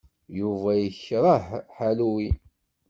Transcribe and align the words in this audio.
Yuba 0.39 0.71
yekṛeh 0.83 1.47
Halloween. 1.77 2.35